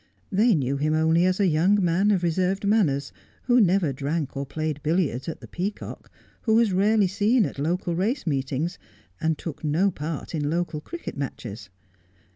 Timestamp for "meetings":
8.25-8.79